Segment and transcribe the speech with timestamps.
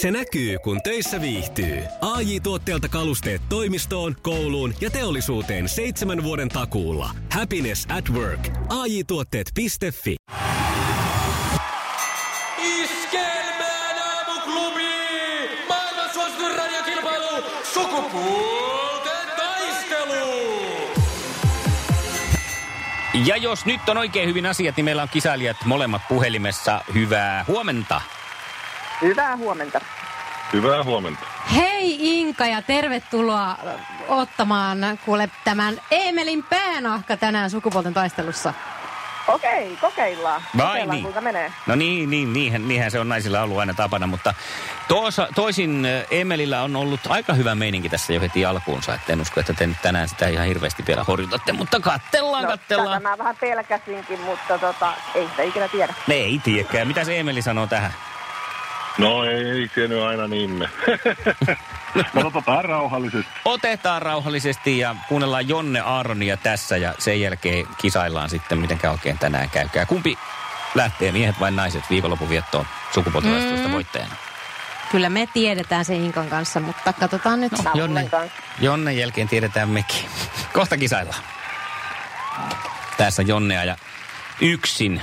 [0.00, 1.82] Se näkyy, kun töissä viihtyy.
[2.00, 7.10] ai tuotteelta kalusteet toimistoon, kouluun ja teollisuuteen seitsemän vuoden takuulla.
[7.32, 8.48] Happiness at work.
[8.68, 9.64] ai tuotteetfi
[12.82, 14.82] Iskelmään aamuklubi!
[15.68, 17.44] Maailman suosituin radiokilpailu!
[17.72, 20.58] Sukupuolten taistelu!
[23.26, 26.80] Ja jos nyt on oikein hyvin asiat, niin meillä on kisailijat molemmat puhelimessa.
[26.94, 28.00] Hyvää huomenta.
[29.02, 29.80] Hyvää huomenta.
[30.52, 31.24] Hyvää huomenta.
[31.54, 33.56] Hei Inka ja tervetuloa
[34.08, 38.54] ottamaan kuule tämän Emelin päänahka tänään sukupuolten taistelussa.
[39.28, 40.42] Okei, kokeillaan.
[40.56, 41.02] Vai kokeillaan, niin?
[41.02, 41.52] kuinka menee.
[41.66, 44.34] No niin, niin niinhän, niinhän se on naisilla ollut aina tapana, mutta
[44.88, 49.20] toosa, toisin äh, Emelillä on ollut aika hyvä meininki tässä jo heti alkuunsa, että en
[49.20, 53.02] usko, että te nyt tänään sitä ihan hirveästi vielä horjutatte, mutta kattellaan, No, tätä kattellaan.
[53.02, 55.94] mä vähän pelkäsinkin, mutta tota, ei sitä ikinä tiedä.
[56.06, 56.88] Ne ei tiedäkään.
[56.88, 57.94] Mitä se Emeli sanoo tähän?
[58.98, 60.68] No ei se nyt aina niin me.
[62.14, 63.32] no otetaan rauhallisesti.
[63.44, 69.50] Otetaan rauhallisesti ja kuunnellaan Jonne Aaronia tässä ja sen jälkeen kisaillaan sitten, miten oikein tänään
[69.50, 69.86] käykää.
[69.86, 70.18] Kumpi
[70.74, 73.32] lähtee, miehet vai naiset, viikonlopun viettoon sukupuolten
[73.66, 73.72] mm.
[73.72, 74.14] voittajana?
[74.90, 77.52] Kyllä me tiedetään se Inkan kanssa, mutta katsotaan nyt.
[77.64, 78.10] Mä Jonne.
[78.60, 80.04] Jonne jälkeen tiedetään mekin.
[80.52, 81.22] Kohta kisaillaan.
[82.96, 83.76] Tässä Jonnea ja
[84.40, 85.02] yksin.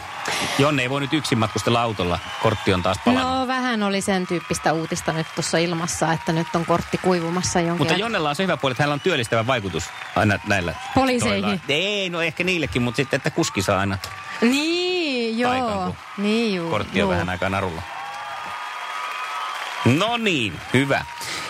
[0.59, 2.20] Jonne ei voi nyt yksin matkustella autolla.
[2.42, 3.40] Kortti on taas palannut.
[3.40, 7.78] No vähän oli sen tyyppistä uutista nyt tuossa ilmassa, että nyt on kortti kuivumassa jonkin
[7.78, 7.94] Mutta.
[7.94, 9.84] Jonnella on se hyvä puoli, että hänellä on työllistävä vaikutus
[10.16, 10.73] aina näillä.
[10.96, 11.42] Poliiseihin.
[11.42, 11.59] toilla.
[11.70, 13.98] Ei, no ehkä niillekin, mutta sitten, että kuski saa aina
[14.42, 15.84] Niin, joo.
[15.86, 17.09] kun Niin, juu, kortti on juu.
[17.09, 17.81] vähän aikaa narulla.
[19.86, 21.06] No niin, hyvä.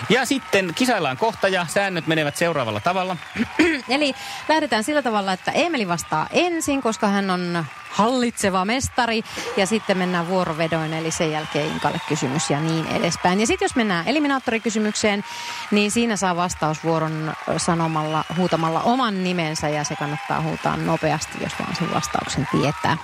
[0.10, 3.18] Ja sitten kisaillaan kohta ja säännöt menevät seuraavalla tavalla.
[3.90, 4.14] Eli
[4.50, 9.24] lähdetään sillä tavalla, että Emeli vastaa ensin, koska hän on hallitseva mestari.
[9.58, 13.40] Ja sitten mennään vuorovedoin, eli sen jälkeen Inkalle kysymys ja niin edespäin.
[13.40, 15.24] Ja sitten jos mennään eliminaattorikysymykseen,
[15.72, 19.70] niin siinä saa vastausvuoron sanomalla, huutamalla oman nimensä.
[19.70, 22.98] Ja se kannattaa huutaa nopeasti, jos vaan sen vastauksen tietää.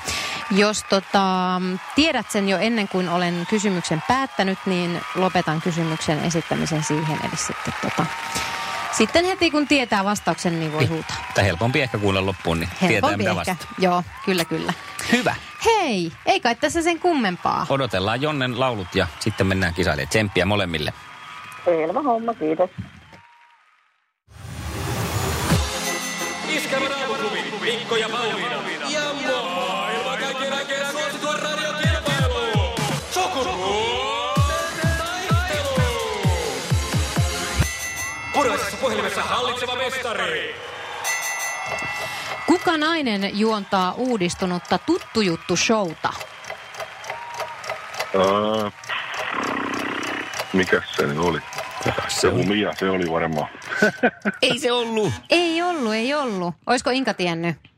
[0.51, 1.61] Jos tota,
[1.95, 7.17] tiedät sen jo ennen kuin olen kysymyksen päättänyt, niin lopetan kysymyksen esittämisen siihen.
[7.23, 8.05] Eli sitten tota,
[8.91, 11.17] sitten heti kun tietää vastauksen, niin voi huutaa.
[11.35, 13.51] Tai helpompi ehkä kuulla loppuun, niin tietää Helpompi mitä ehkä.
[13.51, 13.67] vasta.
[13.79, 14.73] Joo, kyllä, kyllä.
[15.11, 15.35] Hyvä.
[15.65, 17.65] Hei, ei kai tässä sen kummempaa.
[17.69, 20.09] Odotellaan Jonnen laulut ja sitten mennään kisailemaan.
[20.09, 20.93] Tsemppiä molemmille.
[21.65, 22.69] Selvä homma, kiitos.
[27.01, 27.43] Aamuklubi!
[27.61, 28.80] Mikko ja Pauliina!
[38.81, 40.55] Puhelimessa hallitseva mestari!
[42.45, 46.13] Kuka nainen juontaa uudistunutta tuttu juttu showta?
[48.15, 48.71] Ää,
[50.53, 51.39] mikäs se nyt oli?
[52.07, 53.47] Se Joku Mia, se oli varmaan.
[54.41, 55.13] Ei se ollut.
[55.29, 56.55] Ei ollut, ei ollut.
[56.67, 57.70] Oisko Inka tiennyt?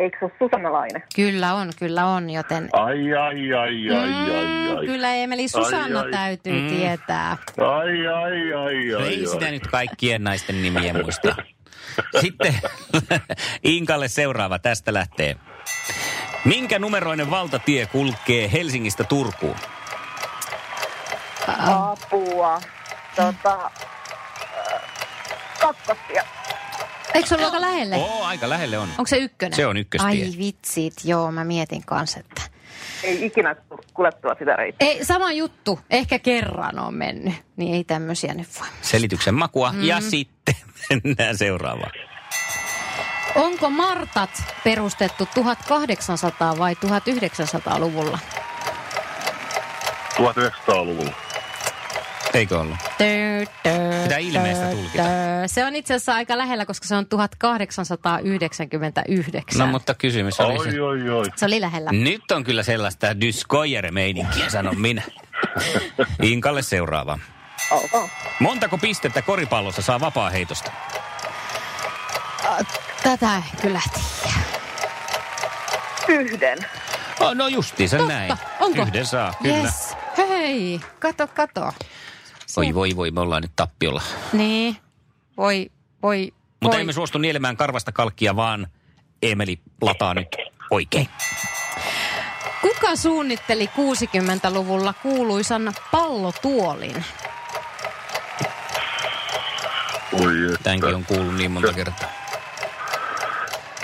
[0.00, 1.02] Eikö se ole Susanna Laine?
[1.16, 2.68] Kyllä on, kyllä on, joten...
[2.72, 4.86] Ai, ai, ai, ai, ai, ai.
[4.86, 6.10] Mm, kyllä Emeli Susanna Ai, ai.
[6.10, 6.68] täytyy Mm.
[6.68, 7.36] tietää.
[7.58, 9.50] Ai, ai, ai, ai, Ei sitä ai.
[9.50, 11.34] nyt kaikkien naisten nimiä muista.
[12.20, 12.54] Sitten
[13.64, 15.36] Inkalle seuraava tästä lähtee.
[16.44, 19.56] Minkä numeroinen valtatie kulkee Helsingistä Turkuun?
[21.68, 22.60] Apua.
[23.16, 23.70] Tota,
[25.60, 26.22] kakkostia.
[27.14, 27.96] Eikö se ollut aika lähelle?
[27.96, 28.88] Oo, aika lähelle on.
[28.90, 29.56] Onko se ykkönen?
[29.56, 30.08] Se on ykköstie.
[30.24, 32.42] Ai vitsit, joo, mä mietin kanssa, että...
[33.02, 34.88] Ei ikinä tullut kuljettua sitä reittiä.
[34.88, 35.80] Ei, sama juttu.
[35.90, 37.34] Ehkä kerran on mennyt.
[37.56, 38.68] Niin ei tämmöisiä nyt voi.
[38.82, 39.72] Selityksen makua.
[39.72, 39.84] Mm.
[39.84, 40.54] Ja sitten
[41.04, 41.92] mennään seuraavaan.
[43.34, 44.30] Onko Martat
[44.64, 48.18] perustettu 1800- vai 1900-luvulla?
[50.16, 51.12] 1900-luvulla.
[52.34, 52.76] Eikö ollut?
[52.98, 53.70] Tö, tö,
[54.02, 55.02] Pitää ilmeistä tö, tulkita.
[55.02, 55.08] tö.
[55.46, 59.58] Se on itse asiassa aika lähellä, koska se on 1899.
[59.58, 60.80] No mutta kysymys oli se.
[60.80, 61.24] Oi, oi, oi.
[61.36, 61.90] Se oli lähellä.
[61.92, 65.02] Nyt on kyllä sellaista dyskoyer-meininkiä, sanon minä.
[66.22, 67.18] Inkalle seuraava.
[68.40, 70.70] Montako pistettä koripallossa saa vapaa-heitosta?
[73.02, 74.36] Tätä en kyllä tiedä.
[76.08, 76.58] Yhden.
[77.20, 78.12] Oh, no justiinsa Totta.
[78.12, 78.32] näin.
[78.60, 78.82] Onko?
[78.82, 79.56] Yhden saa, kyllä.
[79.56, 79.96] Yes.
[80.18, 81.72] Hei, kato, kato.
[82.56, 84.02] Voi voi voi, me ollaan nyt tappiolla.
[84.32, 84.76] Niin.
[85.36, 85.70] Voi,
[86.02, 86.32] voi,
[86.62, 86.80] Mutta voi.
[86.80, 88.66] emme suostu nielemään karvasta kalkkia, vaan
[89.22, 90.28] Emeli lataa nyt
[90.70, 91.08] oikein.
[92.60, 97.04] Kuka suunnitteli 60-luvulla kuuluisan pallotuolin?
[100.12, 100.58] Oi, että.
[100.62, 102.08] Tämänkin on kuullut niin monta kertaa.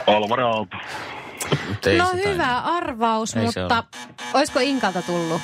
[0.07, 0.77] Alvar Aalto.
[1.99, 3.85] No hyvä arvaus, Ei mutta
[4.35, 5.43] olisiko Inkalta tullut?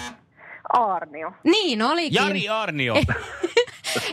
[0.72, 1.32] Aarnio.
[1.44, 2.14] Niin olikin.
[2.14, 2.94] Jari Arnio.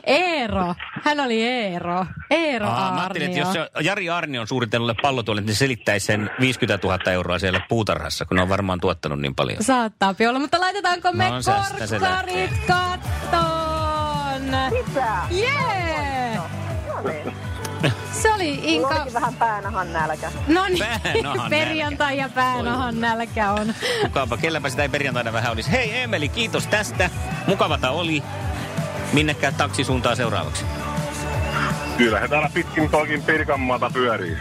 [0.03, 0.75] Eero.
[1.03, 2.05] Hän oli Eero.
[2.29, 3.63] Eero Aa, mä ajattelin, että Aarnio.
[3.63, 8.25] jos se Jari Arnion suunnitellulle pallotuolle, niin se selittäisi sen 50 000 euroa siellä puutarhassa,
[8.25, 9.63] kun ne on varmaan tuottanut niin paljon.
[9.63, 14.41] Saattaa olla, mutta laitetaanko me No, korkkarit kattoon?
[14.71, 15.17] Mitä?
[15.31, 16.35] Jee!
[16.87, 17.48] No niin.
[18.11, 18.95] Se oli Mulla Inka...
[18.95, 20.31] olikin vähän päänahan nälkä.
[20.47, 23.73] No niin, Päänahan perjantai ja päänahan nälkä on.
[24.03, 25.71] Mukava, kelläpä sitä ei perjantaina vähän olisi.
[25.71, 27.09] Hei Emeli, kiitos tästä.
[27.47, 28.23] Mukavata oli.
[29.13, 30.65] Minnekään taksisuuntaan seuraavaksi?
[31.97, 34.37] Kyllä he täällä pitkin toikin Pirkanmaata pyörii.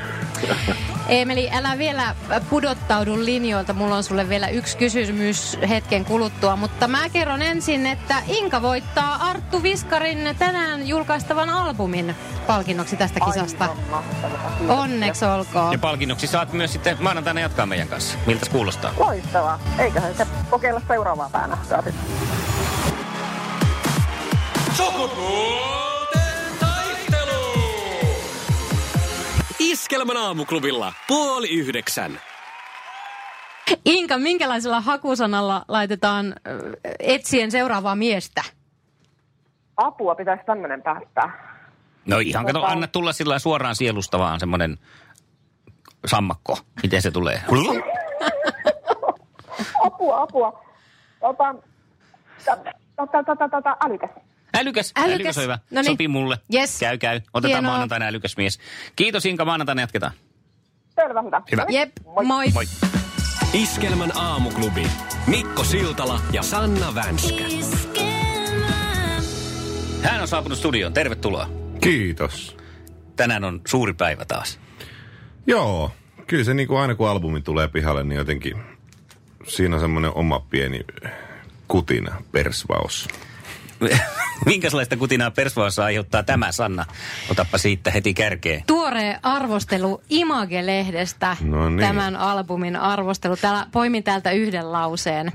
[1.08, 2.14] Emeli, älä vielä
[2.50, 3.72] pudottaudu linjoilta.
[3.72, 9.14] Mulla on sulle vielä yksi kysymys hetken kuluttua, mutta mä kerron ensin, että Inka voittaa
[9.14, 12.16] Arttu Viskarin tänään julkaistavan albumin
[12.46, 13.68] palkinnoksi tästä kisasta.
[14.68, 15.72] Onneksi olkoon.
[15.72, 18.18] Ja palkinnoksi saat myös sitten maanantaina jatkaa meidän kanssa.
[18.26, 18.92] Miltä kuulostaa?
[18.98, 19.60] Loistavaa.
[19.78, 22.04] Eiköhän se kokeilla seuraavaa päänahkaa sitten.
[29.58, 32.20] Iskelmän aamuklubilla puoli yhdeksän.
[33.84, 36.34] Inka, minkälaisella hakusanalla laitetaan
[36.98, 38.42] etsien seuraavaa miestä?
[39.76, 41.58] Apua pitäisi tämmöinen päättää.
[42.06, 44.78] No ihan kato, Tota- anna tulla sillä suoraan sielusta vaan semmoinen
[46.06, 46.58] sammakko.
[46.82, 47.42] Miten se tulee?
[49.84, 50.64] Apua, apua.
[51.20, 51.54] Tota,
[52.96, 54.10] tota, tota, tota, älykäs.
[54.54, 55.14] Älykäs, Älykäs.
[55.14, 55.58] älykäs on hyvä.
[55.70, 55.92] Noniin.
[55.92, 56.38] Sopii mulle.
[56.54, 56.78] Yes.
[56.80, 57.20] Käy, käy.
[57.34, 57.70] Otetaan Hienoa.
[57.72, 58.58] maanantaina älykäs mies.
[58.96, 60.12] Kiitos Inka, maanantaina jatketaan.
[60.94, 61.42] Selvä, hyvä.
[61.52, 61.66] Hyvä.
[61.68, 61.92] Jep,
[62.24, 62.50] moi.
[62.54, 62.64] Moi.
[63.52, 64.86] Iskelmän aamuklubi.
[65.26, 67.44] Mikko Siltala ja Sanna Vänskä.
[70.02, 70.92] Hän on saapunut studioon.
[70.92, 71.48] Tervetuloa.
[71.80, 72.56] Kiitos.
[73.16, 74.58] Tänään on suuri päivä taas.
[75.46, 75.90] Joo,
[76.26, 78.62] kyllä se niin kuin aina kun albumi tulee pihalle, niin jotenkin
[79.46, 80.80] siinä on semmoinen oma pieni
[81.68, 83.08] kutina, persvaus.
[84.46, 86.84] Minkälaista kutinaa persvaassa aiheuttaa tämä, Sanna?
[87.30, 88.62] Otappa siitä heti kärkeen.
[88.66, 91.78] Tuore arvostelu Image-lehdestä, No niin.
[91.80, 93.36] tämän albumin arvostelu.
[93.36, 95.32] Täällä poimin täältä yhden lauseen.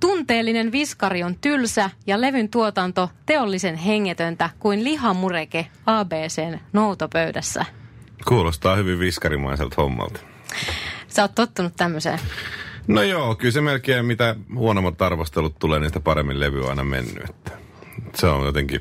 [0.00, 7.64] Tunteellinen viskari on tylsä ja levyn tuotanto teollisen hengetöntä kuin lihamureke ABCn noutopöydässä.
[8.28, 10.20] Kuulostaa hyvin viskarimaiselta hommalta.
[11.08, 12.18] Sä oot tottunut tämmöiseen.
[12.94, 16.84] No joo, kyllä se melkein mitä huonommat arvostelut tulee, niin sitä paremmin levy on aina
[16.84, 17.24] mennyt.
[17.30, 17.50] Että
[18.14, 18.80] se on jotenkin,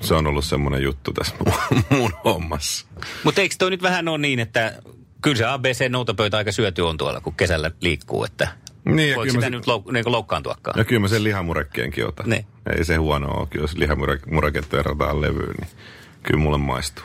[0.00, 2.86] se on ollut semmoinen juttu tässä mun, mun hommassa.
[3.24, 4.82] Mutta eikö toi nyt vähän ole niin, että
[5.22, 8.48] kyllä se ABC-noutopöytä aika syöty on tuolla, kun kesällä liikkuu, että
[8.84, 10.78] Niin, voiko sitä mä, nyt lou, niin loukkaantuakaan?
[10.78, 12.30] ja kyllä mä sen lihamurekkeenkin otan.
[12.30, 12.46] Niin.
[12.76, 15.70] Ei se huono ole, kyllä jos lihamureketta verrataan levyyn, niin
[16.22, 17.04] kyllä mulle maistuu.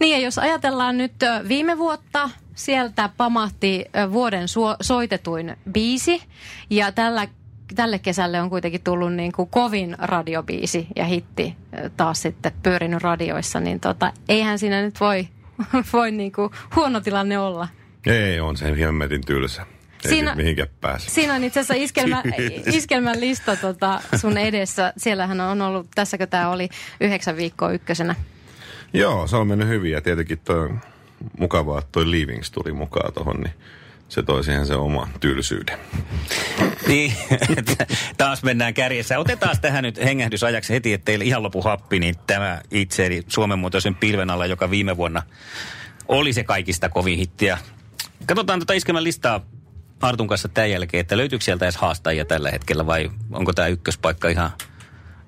[0.00, 1.12] Niin ja jos ajatellaan nyt
[1.48, 6.22] viime vuotta, sieltä pamahti vuoden suo- soitetuin biisi
[6.70, 7.28] ja tällä
[7.74, 11.56] tälle kesälle on kuitenkin tullut niin kuin kovin radiobiisi ja hitti
[11.96, 15.28] taas sitten pyörinyt radioissa, niin tota, eihän siinä nyt voi,
[15.92, 17.68] voi niin kuin huono tilanne olla.
[18.06, 19.62] Ei, on se hemmetin tylsä.
[19.62, 19.68] Ei
[20.10, 20.34] Siinä- Siinä...
[20.34, 21.10] mihinkään pääse.
[21.10, 22.22] Siinä on itse asiassa iskelmä,
[22.78, 24.92] iskelmän lista tota sun edessä.
[24.96, 26.68] Siellähän on ollut, tässäkö tämä oli,
[27.00, 28.14] yhdeksän viikkoa ykkösenä.
[28.92, 30.70] Joo, se on mennyt hyvin ja tietenkin toi
[31.38, 33.54] mukavaa, että toi Leavings tuli mukaan tohon, niin
[34.08, 35.78] se toi siihen se oma tylsyyden.
[36.86, 37.12] Niin,
[37.56, 37.86] että
[38.16, 39.18] taas mennään kärjessä.
[39.18, 43.58] Otetaan tähän nyt hengähdysajaksi heti, että teille ihan lopu happi, niin tämä itse, eli Suomen
[43.58, 45.22] muotoisen pilven alla, joka viime vuonna
[46.08, 47.58] oli se kaikista kovin hittiä.
[48.26, 49.40] Katsotaan tuota iskelmän listaa
[50.00, 54.28] Artun kanssa tämän jälkeen, että löytyykö sieltä edes haastajia tällä hetkellä vai onko tämä ykköspaikka
[54.28, 54.50] ihan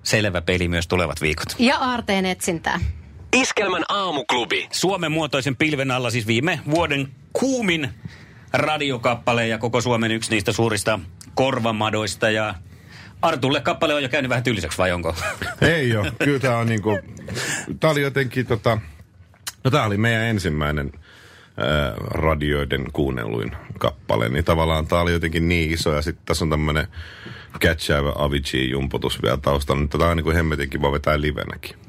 [0.02, 1.56] selvä peli myös tulevat viikot?
[1.58, 2.80] Ja aarteen etsintää.
[3.34, 4.68] Iskelmän aamuklubi.
[4.70, 7.90] Suomen muotoisen pilven alla siis viime vuoden kuumin
[8.52, 11.00] radiokappale ja koko Suomen yksi niistä suurista
[11.34, 12.54] korvamadoista ja
[13.22, 15.16] Artulle kappale on jo käynyt vähän tylsäksi vai onko?
[15.60, 16.98] Ei ole, kyllä tää on niinku,
[17.80, 18.78] tää oli jotenkin tota,
[19.64, 20.92] no tää oli meidän ensimmäinen
[21.56, 26.50] ää, radioiden kuunnelluin kappale, niin tavallaan tää oli jotenkin niin iso ja sitten tässä on
[26.50, 26.86] tämmönen
[27.60, 31.83] catchäävä Avicii-jumputus vielä taustalla, niin tätä on niinku hemmetin kiva vetää livenäkin.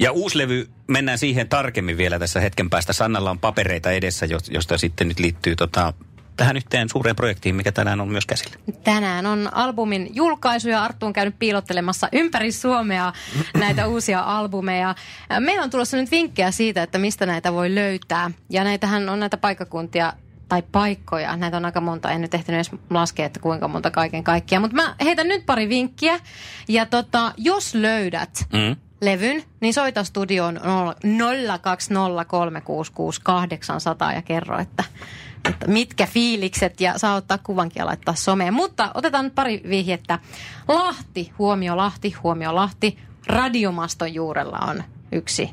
[0.00, 2.92] Ja uusi levy, mennään siihen tarkemmin vielä tässä hetken päästä.
[2.92, 5.92] Sannalla on papereita edessä, jo- josta sitten nyt liittyy tota,
[6.36, 8.56] tähän yhteen suureen projektiin, mikä tänään on myös käsillä.
[8.84, 13.12] Tänään on albumin julkaisu ja Arttu on käynyt piilottelemassa ympäri Suomea
[13.58, 14.94] näitä uusia albumeja.
[15.40, 18.30] Meillä on tulossa nyt vinkkejä siitä, että mistä näitä voi löytää.
[18.50, 20.12] Ja näitähän on näitä paikkakuntia
[20.48, 21.36] tai paikkoja.
[21.36, 22.10] Näitä on aika monta.
[22.10, 24.62] En nyt ehtinyt edes laskea, että kuinka monta kaiken kaikkiaan.
[24.62, 26.20] Mutta mä heitän nyt pari vinkkiä.
[26.68, 28.76] Ja tota, jos löydät Mm.
[29.00, 30.60] Levyn, niin soita studioon 020366800
[34.14, 34.84] ja kerro, että
[35.48, 38.54] että mitkä fiilikset ja saa ottaa kuvankin ja laittaa someen.
[38.54, 40.18] Mutta otetaan nyt pari vihjettä.
[40.68, 42.98] Lahti, huomio Lahti, huomio Lahti.
[43.26, 45.50] Radiomaston juurella on yksi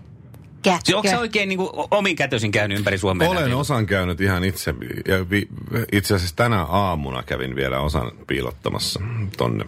[0.62, 0.96] kätkö.
[0.96, 3.30] Onko se oikein niin kuin, omin kätösin käynyt ympäri Suomea?
[3.30, 3.54] Olen näin?
[3.56, 4.74] osan käynyt ihan itse.
[5.08, 5.48] Ja vi,
[5.92, 9.00] itse asiassa tänä aamuna kävin vielä osan piilottamassa
[9.38, 9.66] tonne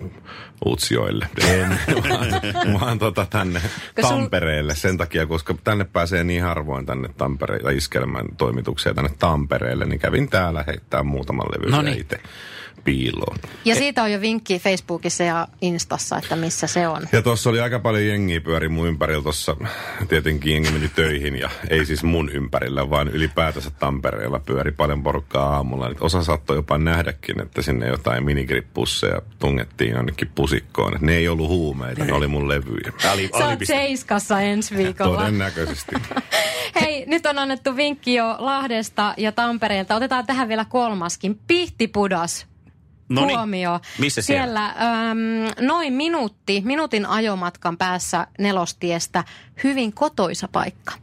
[0.65, 1.29] Utsjoelle.
[1.47, 1.69] En,
[2.09, 2.27] vaan,
[2.79, 8.25] vaan tota tänne sul- Tampereelle sen takia, koska tänne pääsee niin harvoin tänne Tampereelle, iskelmän
[8.37, 11.95] toimituksia tänne Tampereelle, niin kävin täällä heittää muutaman levyn Noniin.
[11.97, 12.19] ja itse
[12.83, 13.37] piiloon.
[13.65, 17.07] Ja siitä on jo vinkki Facebookissa ja Instassa, että missä se on.
[17.11, 19.55] Ja tuossa oli aika paljon jengiä pyöri mun ympärillä tuossa.
[20.09, 25.55] Tietenkin jengi meni töihin ja ei siis mun ympärillä, vaan ylipäätänsä Tampereella pyöri paljon porukkaa
[25.55, 25.89] aamulla.
[25.89, 30.95] Nyt Osa saattoi jopa nähdäkin, että sinne jotain minigrippusseja tungettiin jonnekin pusikkoon.
[30.95, 32.93] Et ne ei ollut huumeita, ne oli mun levyjä.
[33.11, 35.19] Ali, Sä oot Seiskassa ensi viikolla.
[35.19, 35.95] Todennäköisesti.
[36.81, 39.95] Hei, nyt on annettu vinkki jo Lahdesta ja Tampereelta.
[39.95, 41.39] Otetaan tähän vielä kolmaskin.
[41.47, 42.48] Pihtipudas.
[43.09, 43.37] Noniin.
[43.37, 43.79] Huomio.
[43.99, 44.45] Missä siellä?
[44.45, 44.65] Siellä
[45.11, 49.23] äm, noin minuutti, minuutin ajomatkan päässä nelostiestä.
[49.63, 50.93] Hyvin kotoisa paikka.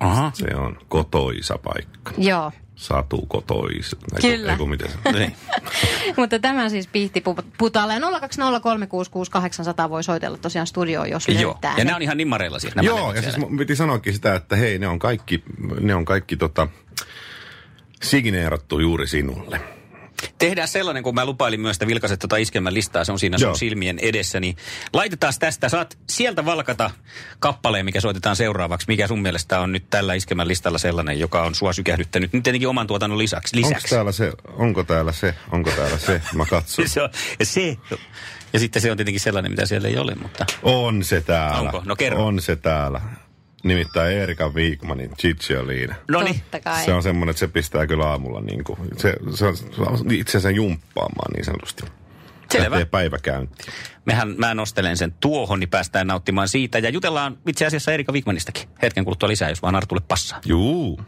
[0.00, 0.30] Aha.
[0.34, 2.12] Se on kotoisa paikka.
[2.18, 2.52] Joo.
[2.76, 3.96] Satu kotoisa.
[4.16, 4.52] Eiku- Kyllä.
[4.52, 4.96] Eiku miten se?
[5.18, 5.36] Niin.
[6.16, 7.94] Mutta tämä siis Pihtiputaalla.
[7.94, 11.52] Ja 020366800 voi soitella tosiaan studioon, jos Joo.
[11.52, 11.70] löytää.
[11.70, 11.84] Ja ne.
[11.84, 12.74] nämä on ihan nimmareilla siis.
[12.74, 15.44] Nämä Joo, ja siis piti sanoakin sitä, että hei, ne on kaikki,
[15.80, 16.68] ne on kaikki tota,
[18.02, 19.60] signeerattu juuri sinulle.
[20.38, 23.46] Tehdään sellainen, kun mä lupailin myös, että vilkaiset tota iskelmän listaa, se on siinä sun
[23.46, 23.54] Joo.
[23.54, 24.56] silmien edessä, niin
[24.92, 26.90] laitetaan tästä, saat sieltä valkata
[27.38, 31.54] kappaleen, mikä soitetaan seuraavaksi, mikä sun mielestä on nyt tällä iskelmän listalla sellainen, joka on
[31.54, 33.56] sua sykähdyttänyt, nyt tietenkin oman tuotannon lisäksi.
[33.56, 33.94] Onko lisäksi.
[33.94, 36.88] täällä se, onko täällä se, onko täällä se, mä katson.
[36.88, 37.76] se, on, ja se,
[38.52, 41.60] ja sitten se on tietenkin sellainen, mitä siellä ei ole, mutta On se täällä.
[41.60, 41.82] Onko?
[41.84, 42.26] No kerro.
[42.26, 43.00] On se täällä.
[43.62, 45.94] Nimittäin Erika Wigmanin Cicciolina.
[46.08, 46.42] no niin.
[46.84, 50.10] Se on semmoinen, että se pistää kyllä aamulla niin kuin, se, se, on, se on
[50.10, 51.84] itsensä jumppaamaan niin sanotusti.
[52.52, 52.70] Selvä.
[52.70, 53.72] Lähtee päiväkäyntiin.
[54.04, 56.78] Mehän, mä nostelen sen tuohon, niin päästään nauttimaan siitä.
[56.78, 60.40] Ja jutellaan itse asiassa Erika Wigmanistakin hetken kuluttua lisää, jos vaan Artulle passaa.
[60.44, 61.00] Juu.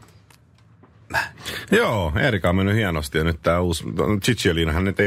[1.71, 3.85] Joo, Erika on mennyt hienosti ja nyt tää uusi,
[4.23, 5.07] Cicciolinahan nyt ei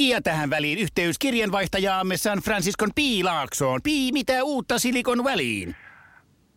[0.00, 3.80] Ja tähän väliin yhteys kirjanvaihtajaamme San Franciscon Piilaaksoon.
[3.82, 5.76] Pii, mitä uutta Silikon väliin?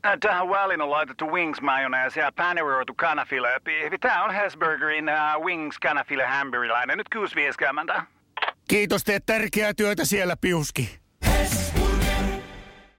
[0.06, 3.48] Äh, Tähän väliin on laitettu wings mayonnaise ja paneroitu kanafila.
[4.02, 6.98] Tämä on Hesburgerin uh, wings kanafila hamburilainen.
[6.98, 7.08] Nyt
[7.96, 8.02] 6.50.
[8.68, 11.00] Kiitos, teet tärkeää työtä siellä, Piuski.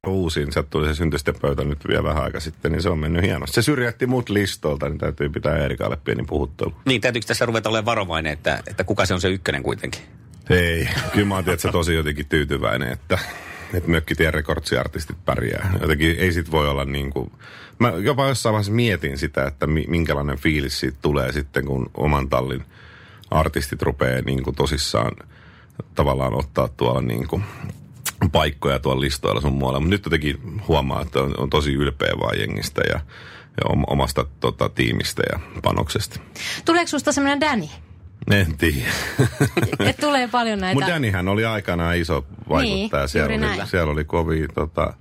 [0.07, 3.23] uusin, sieltä tuli se syntysten pöytä nyt vielä vähän aika sitten, niin se on mennyt
[3.23, 3.55] hienosti.
[3.55, 6.75] Se syrjäytti mut listolta, niin täytyy pitää Erikalle pieni puhuttelu.
[6.85, 10.03] Niin, täytyykö tässä ruveta olemaan varovainen, että, että kuka se on se ykkönen kuitenkin?
[10.51, 13.19] Ei, kyllä mä oon tietysti tosi jotenkin tyytyväinen, että,
[13.75, 15.73] että mökkitien rekortsiartistit pärjää.
[15.81, 17.33] Jotenkin ei sit voi olla niin kuin...
[17.79, 22.29] Mä jopa jossain vaiheessa mietin sitä, että mi, minkälainen fiilis siitä tulee sitten, kun oman
[22.29, 22.65] tallin
[23.31, 25.13] artistit rupeaa niin kuin tosissaan
[25.95, 27.45] tavallaan ottaa tuolla niin kuin
[28.33, 29.81] paikkoja tuolla listoilla sun muualla.
[29.81, 33.01] Mutta nyt jotenkin huomaa, että on, on tosi ylpeä vaan jengistä ja,
[33.57, 36.21] ja om- omasta tota, tiimistä ja panoksesta.
[36.65, 37.67] Tuleeko susta semmoinen Danny?
[38.31, 38.89] En tiedä.
[39.91, 40.75] Et tulee paljon näitä.
[40.75, 43.03] Mutta Dannyhän oli aikanaan iso vaikuttaja.
[43.03, 43.67] Niin, siellä, oli, näin.
[43.67, 44.95] siellä oli kovia, tota,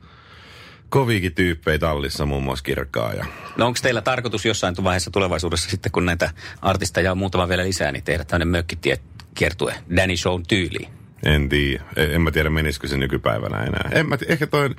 [0.89, 3.13] koviakin tyyppejä tallissa, muun muassa Kirkkaa.
[3.13, 3.25] Ja,
[3.57, 6.29] No onko teillä tarkoitus jossain vaiheessa tulevaisuudessa sitten, kun näitä
[6.61, 8.97] artisteja on muutama vielä lisää, niin tehdä tämmöinen mökkitie
[9.35, 10.87] kiertue Danny Shown tyyliin?
[11.25, 11.83] en tiedä.
[11.95, 13.89] En, en mä tiedä, menisikö se nykypäivänä enää.
[13.91, 14.69] En mä tiedä, ehkä toi,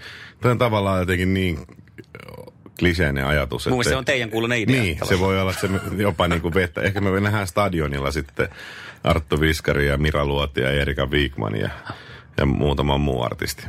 [0.40, 1.58] toi on tavallaan jotenkin niin
[2.78, 3.66] kliseinen ajatus.
[3.66, 4.82] Mun mielestä se on teidän kuulunen idea.
[4.82, 6.80] Niin, se voi olla, että se jopa niin kuin vettä.
[6.80, 8.48] Ehkä me nähdään stadionilla sitten
[9.04, 11.70] Arttu Viskari ja Mira Luoti ja Erika Wigman ja,
[12.38, 13.66] ja muutama muu artisti.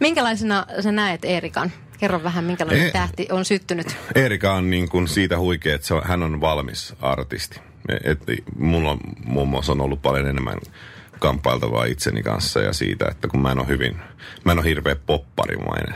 [0.00, 1.72] Minkälaisena sä näet Erikan?
[1.98, 2.92] Kerro vähän, minkälainen Eh.
[2.92, 3.96] tähti on syttynyt.
[4.14, 7.60] Erika on niin kuin siitä huikea, että se on, hän on valmis artisti.
[8.04, 8.18] Et,
[8.58, 10.58] mulla on muun muassa on ollut paljon enemmän
[11.20, 14.00] kamppailtavaa itseni kanssa ja siitä, että kun mä en ole hyvin,
[14.44, 15.94] mä en ole hirveä popparimainen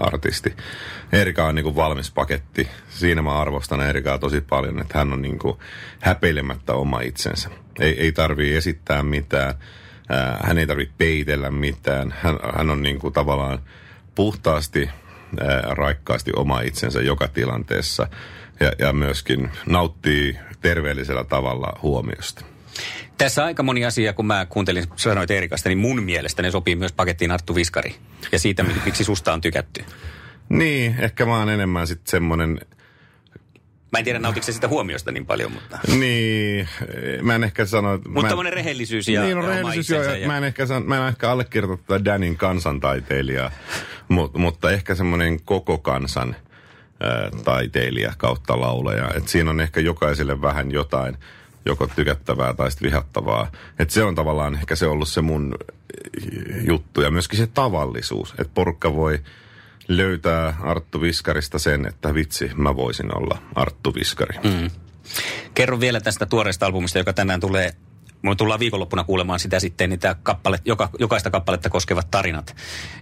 [0.00, 0.56] artisti.
[1.12, 2.68] Erika on niin valmis paketti.
[2.88, 5.58] Siinä mä arvostan Erikaa tosi paljon, että hän on niin kuin
[6.00, 7.50] häpeilemättä oma itsensä.
[7.80, 9.54] Ei, ei tarvii esittää mitään,
[10.08, 12.14] ää, hän ei tarvitse peitellä mitään.
[12.18, 13.58] Hän, hän on niin kuin tavallaan
[14.14, 14.90] puhtaasti
[15.70, 18.08] raikkaasti oma itsensä joka tilanteessa
[18.60, 22.44] ja, ja myöskin nauttii terveellisellä tavalla huomiosta.
[23.18, 26.92] Tässä aika moni asia, kun mä kuuntelin, sanoit Erikasta, niin mun mielestä ne sopii myös
[26.92, 27.94] pakettiin Arttu Viskari.
[28.32, 29.84] Ja siitä, miksi susta on tykätty.
[30.48, 32.60] Niin, ehkä mä oon enemmän sitten semmoinen...
[33.92, 35.78] Mä en tiedä, nautitko sitä huomiosta niin paljon, mutta...
[35.98, 36.68] Niin,
[37.22, 37.92] mä en ehkä sano...
[37.92, 40.26] Mutta mä en- tämmöinen rehellisyys ja, niin, no, ja oma rehellisyys, joo, ja...
[40.26, 43.50] mä en ehkä, san, mä en ehkä allekirjoita tätä Danin kansantaiteilijaa,
[44.08, 46.36] mutta, mutta ehkä semmoinen koko kansan
[47.00, 49.10] ää, taiteilija kautta laulaja.
[49.16, 51.18] Et siinä on ehkä jokaiselle vähän jotain,
[51.66, 53.50] joko tykättävää tai sitten vihattavaa.
[53.78, 55.54] Et se on tavallaan ehkä se ollut se mun
[56.66, 59.18] juttu ja myöskin se tavallisuus, että porukka voi
[59.88, 64.38] löytää Arttu Viskarista sen, että vitsi, mä voisin olla Arttu Viskari.
[64.44, 64.70] Mm.
[65.54, 67.72] Kerro vielä tästä tuoreesta albumista, joka tänään tulee.
[68.22, 72.56] Me tullaan viikonloppuna kuulemaan sitä sitten, niitä kappale, joka, jokaista kappaletta koskevat tarinat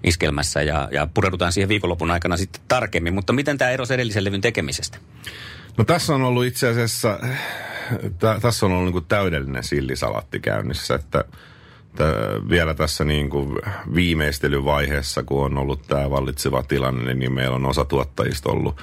[0.04, 3.14] iskelmässä ja, ja pureudutaan siihen viikonlopun aikana sitten tarkemmin.
[3.14, 4.98] Mutta miten tämä erosi edellisen levyn tekemisestä?
[5.78, 7.18] No tässä on ollut itse asiassa,
[8.18, 11.24] tä, tässä on ollut niin täydellinen sillisalatti käynnissä, että
[11.96, 12.04] tä,
[12.48, 13.58] vielä tässä niin kuin
[13.94, 18.80] viimeistelyvaiheessa, kun on ollut tämä vallitseva tilanne, niin meillä on osa tuottajista ollut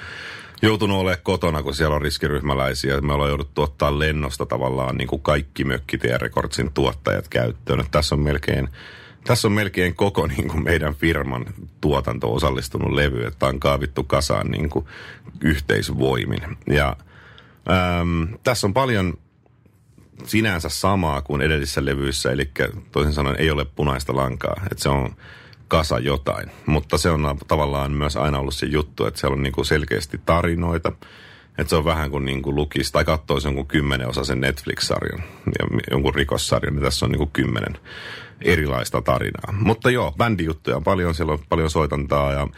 [0.62, 3.00] joutunut olemaan kotona, kun siellä on riskiryhmäläisiä.
[3.00, 7.80] Me ollaan jouduttu ottaa lennosta tavallaan niin kuin kaikki Mökkitie Recordsin tuottajat käyttöön.
[7.80, 8.68] Että tässä on melkein
[9.24, 11.44] tässä on melkein koko niin kuin meidän firman
[11.80, 14.86] tuotanto osallistunut levy, että on kaavittu kasaan niin kuin
[15.40, 16.42] yhteisvoimin.
[16.66, 16.96] Ja
[18.00, 19.14] äm, tässä on paljon
[20.24, 22.50] sinänsä samaa kuin edellisissä levyissä, eli
[22.92, 25.16] toisin sanoen ei ole punaista lankaa, että se on
[25.68, 26.50] kasa jotain.
[26.66, 30.20] Mutta se on tavallaan myös aina ollut se juttu, että siellä on niin kuin selkeästi
[30.26, 30.92] tarinoita,
[31.58, 35.80] että se on vähän kuin, niin kuin lukisi tai katsoisi jonkun kymmenen osaisen Netflix-sarjan ja
[35.90, 37.78] jonkun rikossarjan, niin tässä on niin kuin kymmenen
[38.44, 39.52] erilaista tarinaa.
[39.52, 42.48] Mutta joo, bändijuttuja on paljon, siellä on paljon soitantaa ja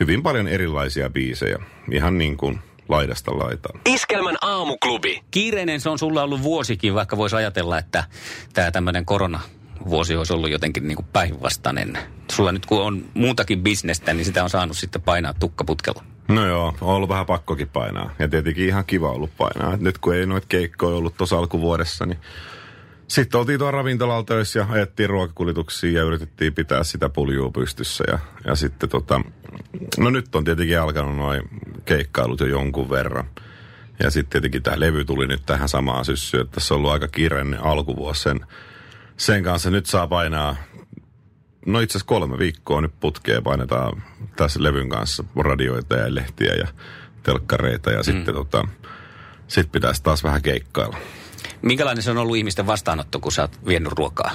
[0.00, 1.58] hyvin paljon erilaisia biisejä.
[1.92, 3.80] Ihan niin kuin laidasta laitaan.
[3.86, 5.22] Iskelmän aamuklubi.
[5.30, 8.04] Kiireinen se on sulla ollut vuosikin, vaikka voisi ajatella, että
[8.52, 9.40] tämä tämmöinen korona
[9.88, 11.98] vuosi olisi ollut jotenkin niin kuin päinvastainen.
[12.30, 16.04] Sulla nyt kun on muutakin bisnestä, niin sitä on saanut sitten painaa tukkaputkella.
[16.28, 18.10] No joo, on ollut vähän pakkokin painaa.
[18.18, 19.74] Ja tietenkin ihan kiva ollut painaa.
[19.74, 22.18] Et nyt kun ei noita keikkoja ollut tuossa alkuvuodessa, niin
[23.12, 28.04] sitten oltiin tuolla ravintolalla töissä ja ajettiin ruokakuljetuksia ja yritettiin pitää sitä puljua pystyssä.
[28.08, 29.20] Ja, ja sitten tota,
[29.98, 31.42] no nyt on tietenkin alkanut noin
[31.84, 33.24] keikkailut jo jonkun verran.
[34.02, 37.08] Ja sitten tietenkin tämä levy tuli nyt tähän samaan syssyyn, että tässä on ollut aika
[37.08, 38.40] kiireinen alkuvuosi sen,
[39.16, 39.70] sen kanssa.
[39.70, 40.56] Nyt saa painaa,
[41.66, 44.02] no itse asiassa kolme viikkoa nyt putkeen painetaan
[44.36, 46.68] tässä levyn kanssa radioita ja lehtiä ja
[47.22, 48.04] telkkareita ja mm.
[48.04, 48.68] sitten tota,
[49.48, 50.96] sit pitäisi taas vähän keikkailla.
[51.62, 54.32] Minkälainen se on ollut ihmisten vastaanotto, kun sä oot vienyt ruokaa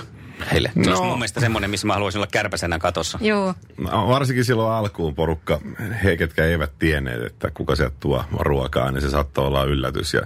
[0.51, 0.71] heille?
[0.75, 0.83] No.
[0.83, 3.17] Se olisi mun mielestä semmoinen, missä mä haluaisin olla kärpäsenä katossa.
[3.21, 3.53] Joo.
[3.77, 5.61] No, varsinkin silloin alkuun porukka,
[6.03, 10.13] he ketkä eivät tienneet, että kuka sieltä tuo ruokaa, niin se saattoi olla yllätys.
[10.13, 10.21] Ja,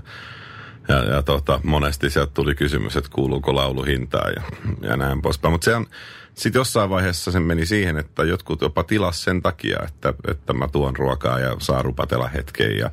[0.88, 4.41] ja, ja tota, monesti sieltä tuli kysymys, että kuuluuko laulu hintaa ja,
[4.82, 5.52] ja näin poispäin.
[5.52, 5.88] Mutta se on,
[6.34, 10.67] sitten jossain vaiheessa se meni siihen, että jotkut jopa tilas sen takia, että, että mä
[10.67, 12.89] tuon ruokaa ja saa rupatella hetken ja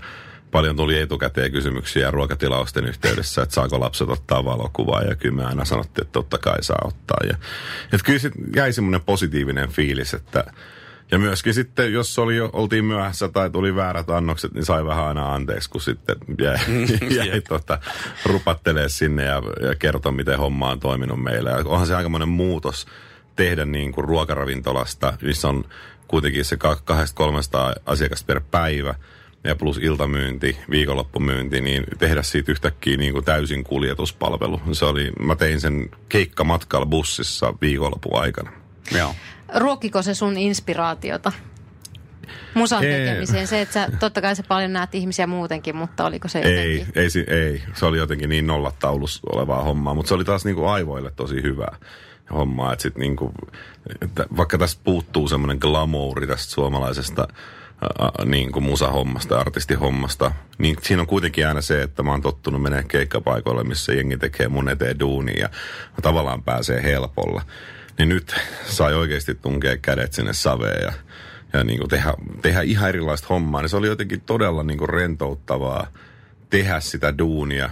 [0.51, 5.65] paljon tuli etukäteen kysymyksiä ruokatilausten yhteydessä, että saako lapset ottaa valokuvaa ja kyllä me aina
[5.65, 7.19] sanottiin, että totta kai saa ottaa.
[7.29, 7.37] Ja,
[7.85, 10.45] että kyllä sit jäi semmoinen positiivinen fiilis, että
[11.11, 15.05] ja myöskin sitten, jos oli jo, oltiin myöhässä tai tuli väärät annokset, niin sai vähän
[15.05, 16.59] aina anteeksi, kun sitten jäi,
[17.27, 17.79] jäi tota,
[18.25, 21.51] rupattelee sinne ja, ja kertoi, miten homma on toiminut meillä.
[21.51, 22.87] Ja onhan se aikamoinen muutos
[23.37, 25.65] tehdä niin kuin ruokaravintolasta, missä on
[26.09, 28.95] kuitenkin se 200-300 asiakasta per päivä
[29.45, 34.61] ja plus iltamyynti, viikonloppumyynti, niin tehdä siitä yhtäkkiä niin kuin täysin kuljetuspalvelu.
[34.73, 38.53] Se oli, mä tein sen keikkamatkalla bussissa viikonlopun aikana.
[38.99, 39.15] Joo.
[39.55, 41.33] Ruokiko se sun inspiraatiota?
[42.55, 43.07] Musan Ei.
[43.07, 43.47] tekemiseen.
[43.47, 47.03] Se, että sä, totta kai sä paljon näet ihmisiä muutenkin, mutta oliko se Ei, jotenkin?
[47.03, 50.67] ei, si- ei, se oli jotenkin niin nollataulus olevaa hommaa, mutta se oli taas niinku
[50.67, 51.77] aivoille tosi hyvää
[52.33, 53.33] hommaa, että sit niinku,
[54.01, 57.29] että vaikka tästä puuttuu semmoinen glamouri tästä suomalaisesta
[58.25, 62.85] niin kuin musahommasta artistihommasta, niin siinä on kuitenkin aina se, että mä oon tottunut menee
[62.89, 65.49] keikkapaikoille, missä jengi tekee mun eteen duunia
[65.97, 67.43] ja tavallaan pääsee helpolla.
[67.99, 70.93] Niin nyt sai oikeasti tunkea kädet sinne saveen ja,
[71.53, 73.63] ja niin kuin tehdä, tehdä ihan erilaista hommaa.
[73.63, 75.87] Niin se oli jotenkin todella niin kuin rentouttavaa
[76.51, 77.71] tehdä sitä duunia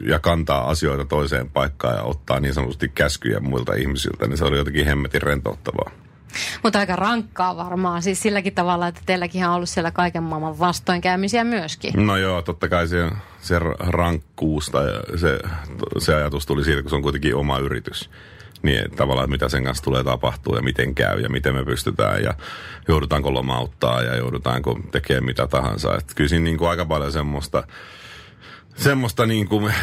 [0.00, 4.56] ja kantaa asioita toiseen paikkaan ja ottaa niin sanotusti käskyjä muilta ihmisiltä, niin se oli
[4.56, 5.90] jotenkin hemmetin rentouttavaa.
[6.62, 8.02] Mutta aika rankkaa varmaan.
[8.02, 12.06] Siis silläkin tavalla, että teilläkin on ollut siellä kaiken maailman vastoinkäymisiä myöskin.
[12.06, 15.38] No joo, totta kai se, se rankkuus tai se,
[15.98, 18.10] se ajatus tuli siitä, kun se on kuitenkin oma yritys.
[18.62, 22.22] Niin tavallaan, että mitä sen kanssa tulee tapahtua ja miten käy ja miten me pystytään
[22.22, 22.34] ja
[22.88, 25.94] joudutaanko lomauttaa ja joudutaanko tekemään mitä tahansa.
[25.94, 27.62] Että kyllä siinä niin kuin aika paljon semmoista,
[28.80, 29.74] semmoista niin kuin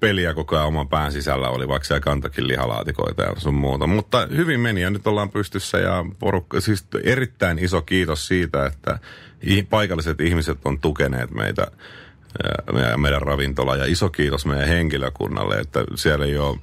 [0.00, 3.86] peliä koko ajan oman pään sisällä oli, vaikka siellä kantakin lihalaatikoita ja sun muuta.
[3.86, 8.98] Mutta hyvin meni ja nyt ollaan pystyssä ja porukka, siis erittäin iso kiitos siitä, että
[9.70, 11.66] paikalliset ihmiset on tukeneet meitä
[12.76, 16.58] ää, meidän, ravintola ja iso kiitos meidän henkilökunnalle, että siellä ei ole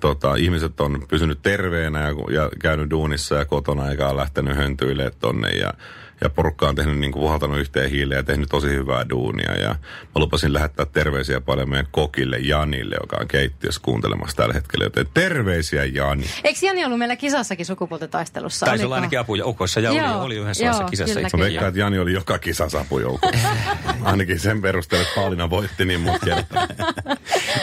[0.00, 5.10] Tota, ihmiset on pysynyt terveenä ja, ja käynyt duunissa ja kotona eikä ole lähtenyt höntyille
[5.18, 5.74] tonne ja,
[6.20, 9.68] ja porukka on tehnyt niin kuin puhaltanut yhteen hiileen ja tehnyt tosi hyvää duunia ja
[9.68, 15.06] mä lupasin lähettää terveisiä paljon meidän kokille Janille, joka on keittiössä kuuntelemassa tällä hetkellä, joten
[15.14, 16.24] terveisiä Jani.
[16.44, 18.66] Eikö Jani ollut meillä kisassakin sukupuolten taistelussa?
[18.66, 21.36] Taisi olla ainakin apujoukoissa ja Joo, oli, oli yhdessä joo, kisassa kyllä, itse.
[21.36, 21.44] Mä kyllä.
[21.44, 23.48] veikkaan, että Jani oli joka kisassa apujoukossa.
[24.02, 26.68] Ainakin sen perusteella, että Paulina voitti niin mut kertaa.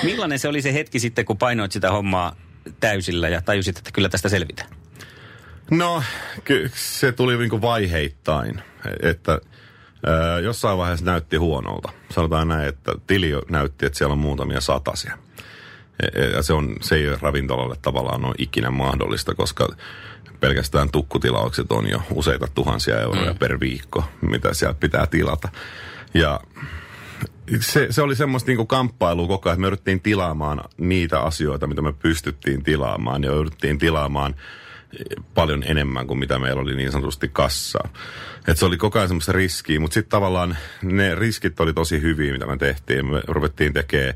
[0.03, 2.35] Millainen se oli se hetki sitten, kun painoit sitä hommaa
[2.79, 4.69] täysillä ja tajusit, että kyllä tästä selvitään?
[5.71, 6.03] No,
[6.43, 8.61] ky- se tuli niinku vaiheittain,
[9.01, 9.41] että
[10.43, 11.91] jossain vaiheessa näytti huonolta.
[12.11, 15.17] Sanotaan näin, että tili näytti, että siellä on muutamia satasia.
[16.03, 19.67] E- e- Ja se, on, se ei ole ravintolalle tavallaan ole ikinä mahdollista, koska
[20.39, 23.39] pelkästään tukkutilaukset on jo useita tuhansia euroja mm.
[23.39, 25.49] per viikko, mitä siellä pitää tilata.
[26.13, 26.39] Ja
[27.59, 31.81] se, se oli semmoista niinku kamppailua koko ajan, että me yritettiin tilaamaan niitä asioita, mitä
[31.81, 33.23] me pystyttiin tilaamaan.
[33.23, 34.35] Ja yritettiin tilaamaan
[35.33, 37.89] paljon enemmän kuin mitä meillä oli niin sanotusti kassaa.
[38.47, 42.33] Et se oli koko ajan semmoista riskiä, mutta sitten tavallaan ne riskit oli tosi hyviä,
[42.33, 43.05] mitä me tehtiin.
[43.05, 44.13] Me ruvettiin tekemään,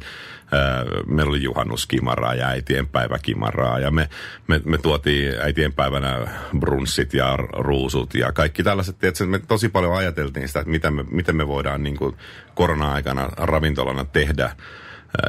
[0.51, 4.09] ää, meillä oli juhannuskimaraa ja äitienpäiväkimaraa ja me,
[4.47, 6.27] me, me tuotiin äitienpäivänä
[6.59, 8.99] brunssit ja ruusut ja kaikki tällaiset.
[8.99, 12.15] Tiedätkö, me tosi paljon ajateltiin sitä, että miten me, miten me voidaan niin kuin
[12.55, 14.55] korona-aikana ravintolana tehdä ää,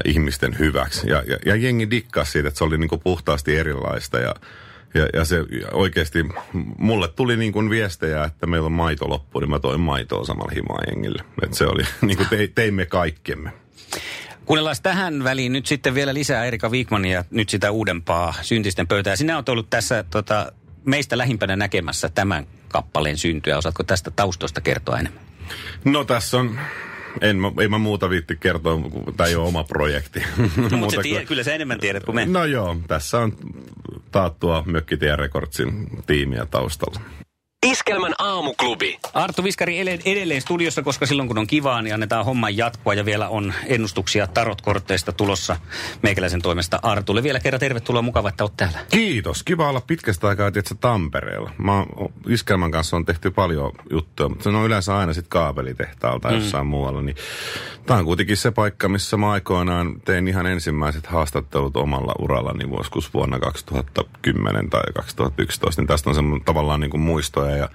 [0.05, 1.11] ihmisten hyväksi.
[1.11, 4.35] Ja, ja, ja jengi dikkasi siitä, että se oli niin kuin puhtaasti erilaista ja
[4.95, 6.25] ja, ja se oikeasti,
[6.79, 10.53] mulle tuli niin kuin viestejä, että meillä on maito loppu, niin mä toin maitoa samalla
[10.55, 11.25] himaa jengille.
[11.43, 13.53] Että se oli, niin kuin te, teimme kaikkemme.
[14.45, 19.17] Kuunnellaan tähän väliin nyt sitten vielä lisää Erika Wigmania, nyt sitä uudempaa syntisten pöytää.
[19.17, 20.53] Sinä olet ollut tässä tota,
[20.85, 23.59] meistä lähimpänä näkemässä tämän kappaleen syntyä.
[23.59, 25.23] Osaatko tästä taustoista kertoa enemmän?
[25.85, 26.59] No tässä on,
[27.21, 30.21] en, mä- ei mä muuta viitti kertoa, kun tämä ei ole oma projekti.
[30.37, 32.27] No, mutta Muuta se tie, kuin- kyllä sä enemmän tiedät kuin me.
[32.27, 33.33] No joo, tässä on
[34.11, 37.01] taattua Mökkitien Recordsin tiimiä taustalla.
[37.67, 38.99] Iskelmän aamuklubi.
[39.15, 43.29] Arttu Viskari edelleen studiossa, koska silloin kun on kivaa, niin annetaan homman jatkua ja vielä
[43.29, 45.57] on ennustuksia tarotkorteista tulossa
[46.03, 47.23] meikäläisen toimesta Artulle.
[47.23, 48.79] Vielä kerran tervetuloa, mukava, että olet täällä.
[48.91, 49.43] Kiitos.
[49.43, 51.51] Kiva olla pitkästä aikaa tietysti Tampereella.
[51.59, 56.29] Mä oon- Iskelmän kanssa on tehty paljon juttuja, mutta se on yleensä aina sitten kaapelitehtaalta
[56.29, 56.35] mm.
[56.35, 57.03] jossain muualla.
[57.03, 57.17] Niin
[57.87, 63.15] tämä on kuitenkin se paikka, missä mä aikoinaan tein ihan ensimmäiset haastattelut omalla urallani joskus
[63.15, 65.83] vuonna 2010 tai 2011.
[65.83, 67.69] Niin tästä on semmoinen tavallaan niin kuin muistoja ja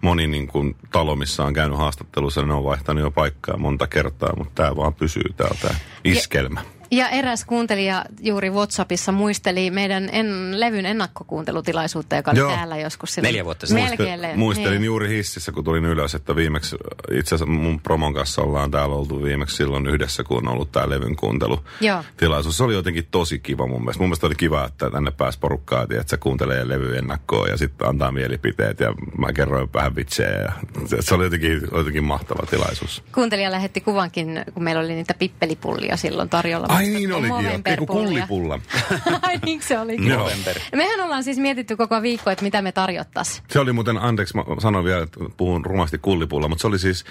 [0.00, 4.36] moni niin kuin talo, missä on käynyt haastattelussa, ne on vaihtanut jo paikkaa monta kertaa,
[4.36, 6.60] mutta tämä vaan pysyy täällä tämä iskelmä.
[6.60, 12.50] Ja eräs kuuntelija juuri WhatsAppissa muisteli meidän en, levyn ennakkokuuntelutilaisuutta, joka oli Joo.
[12.50, 13.28] täällä joskus silloin.
[13.28, 13.84] Neljä vuotta sitten.
[13.84, 14.20] Melkein.
[14.20, 14.84] Muiste- muistelin niin.
[14.84, 16.76] juuri hississä, kun tulin ylös, että viimeksi,
[17.10, 20.90] itse asiassa mun promon kanssa ollaan täällä oltu viimeksi silloin yhdessä, kun on ollut tämä
[20.90, 21.60] levyn kuuntelu.
[21.80, 22.04] Joo.
[22.16, 22.56] Tilaisuus.
[22.56, 24.02] Se oli jotenkin tosi kiva mun mielestä.
[24.02, 27.88] Mun mielestä oli kiva, että tänne pääsi porukkaa, että se kuuntelee levy ennakkoon ja sitten
[27.88, 30.38] antaa mielipiteet ja mä kerroin vähän vitsejä.
[30.38, 30.52] Ja
[30.86, 33.02] se, se oli jotenkin, jotenkin mahtava tilaisuus.
[33.14, 36.66] Kuuntelija lähetti kuvankin, kun meillä oli niitä pippelipullia silloin tarjolla.
[36.68, 37.60] Ai niin olikin jo.
[37.64, 38.60] Eiku kullipulla.
[39.22, 40.08] Ai niin se olikin.
[40.08, 40.20] Joo.
[40.22, 40.58] November.
[40.74, 43.44] Mehän ollaan siis mietitty koko viikko, että mitä me tarjottaisiin.
[43.50, 47.04] Se oli muuten, anteeksi, mä sanon vielä, että puhun rumasti kullipulla, mutta se oli siis,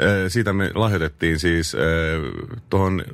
[0.00, 1.80] äh, siitä me lahjoitettiin siis äh,
[2.70, 3.04] tuohon,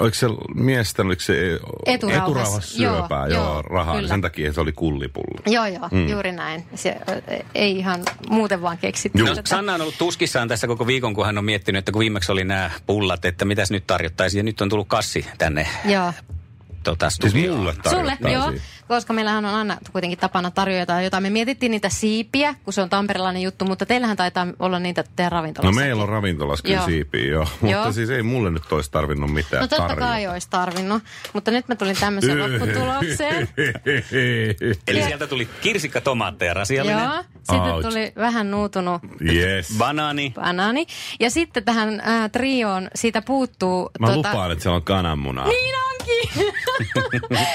[0.00, 2.22] oliko se miesten, oliko se Eturauhas.
[2.28, 4.08] eturauhas syöpää, Joo, joo, joo, rahaa, niin kyllä.
[4.14, 5.42] sen takia se oli kullipulla.
[5.46, 6.08] Joo, joo, mm.
[6.08, 6.64] juuri näin.
[6.74, 6.96] Se
[7.54, 9.22] ei ihan muuten vaan keksitty.
[9.22, 9.48] No, tätä.
[9.48, 12.44] Sanna on ollut tuskissaan tässä koko viikon, kun hän on miettinyt, että kun viimeksi oli
[12.44, 14.38] nämä pullat, että mitäs nyt tarjottaisiin.
[14.38, 16.12] Ja nyt on tullut kassi tänne Joo.
[16.82, 18.52] tota, Siis mulle Sulle, joo.
[18.92, 21.22] Koska meillähän on aina kuitenkin tapana tarjota jotain.
[21.22, 25.30] Me mietittiin niitä siipiä, kun se on tamperelainen juttu, mutta teillähän taitaa olla niitä teidän
[25.32, 25.80] No ravintolassa.
[25.80, 26.86] meillä on ravintolassa kyllä Joo.
[26.86, 27.44] siipiä, joo.
[27.60, 27.92] Mutta Joo.
[27.92, 30.06] siis ei mulle nyt olisi tarvinnut mitään No totta tarjota.
[30.06, 31.02] kai olisi tarvinnut,
[31.32, 33.48] mutta nyt mä tulin tämmöiseen lopputulokseen.
[34.88, 37.88] Eli sieltä tuli kirsikka, tomaatteja, rasiallinen, Joo, sitten Ouch.
[37.88, 39.02] tuli vähän nuutunut
[39.32, 39.74] yes.
[39.78, 40.32] banaani.
[40.34, 40.86] banaani.
[41.20, 43.90] Ja sitten tähän äh, trioon siitä puuttuu...
[44.00, 45.46] Mä lupaan, että siellä on kananmunaa.
[45.48, 46.52] Niin onkin!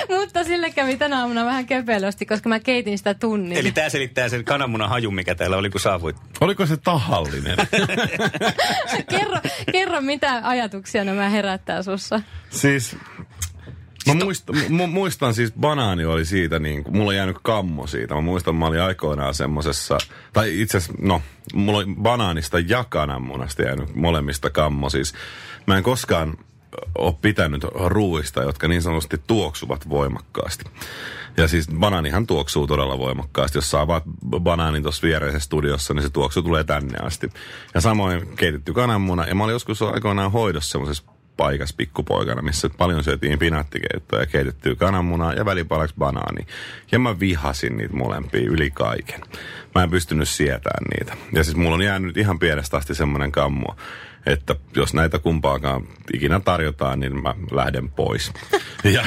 [0.19, 3.57] mutta sille kävi tänä aamuna vähän köpelösti, koska mä keitin sitä tunnin.
[3.57, 6.15] Eli tämä selittää sen kananmunan hajun, mikä täällä oli, kun saavuit.
[6.41, 7.57] Oliko se tahallinen?
[9.09, 9.37] kerro,
[9.71, 12.21] kerro, mitä ajatuksia nämä herättää sussa.
[12.49, 12.95] siis
[14.07, 18.15] Mä muistan, mu- muistan siis, banaani oli siitä, niin kuin, mulla on jäänyt kammo siitä.
[18.15, 19.97] Mä muistan, mä olin aikoinaan semmosessa,
[20.33, 21.21] tai itse asiassa, no,
[21.53, 24.89] mulla oli banaanista ja kananmunasta jäänyt molemmista kammo.
[24.89, 25.13] Siis
[25.65, 26.37] mä en koskaan
[26.97, 30.65] ole pitänyt ruuista, jotka niin sanotusti tuoksuvat voimakkaasti.
[31.37, 33.57] Ja siis banaanihan tuoksuu todella voimakkaasti.
[33.57, 34.03] Jos saa avaat
[34.39, 37.29] banaanin tuossa viereisessä studiossa, niin se tuoksu tulee tänne asti.
[37.73, 39.25] Ja samoin keitetty kananmuna.
[39.25, 41.03] Ja mä olin joskus aikoinaan hoidossa semmoisessa
[41.37, 46.47] paikassa pikkupoikana, missä paljon syötiin pinaattikeittoa ja keitettyä kananmunaa ja välipalaksi banaani.
[46.91, 49.21] Ja mä vihasin niitä molempia yli kaiken.
[49.75, 51.17] Mä en pystynyt sietämään niitä.
[51.33, 53.75] Ja siis mulla on jäänyt ihan pienestä asti semmoinen kammo,
[54.27, 58.31] että jos näitä kumpaakaan ikinä tarjotaan, niin mä lähden pois.
[58.83, 59.03] Ja,